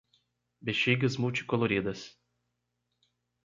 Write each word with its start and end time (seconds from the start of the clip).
Bexigas 0.59 1.15
multicoloridas 1.17 2.17